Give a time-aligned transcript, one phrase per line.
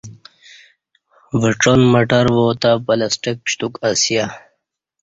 [1.41, 4.25] وڄان مٹر واتہ پلسٹیک پشتوک اسیہ